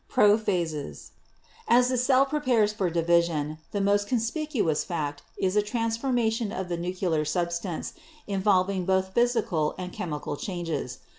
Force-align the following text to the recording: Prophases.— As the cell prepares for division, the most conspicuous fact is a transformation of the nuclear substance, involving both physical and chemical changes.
Prophases.— 0.09 1.11
As 1.67 1.89
the 1.89 1.95
cell 1.97 2.25
prepares 2.25 2.73
for 2.73 2.89
division, 2.89 3.59
the 3.71 3.79
most 3.81 4.07
conspicuous 4.07 4.83
fact 4.83 5.21
is 5.37 5.55
a 5.55 5.61
transformation 5.61 6.51
of 6.51 6.69
the 6.69 6.77
nuclear 6.77 7.23
substance, 7.23 7.93
involving 8.25 8.83
both 8.85 9.13
physical 9.13 9.75
and 9.77 9.93
chemical 9.93 10.37
changes. 10.37 11.01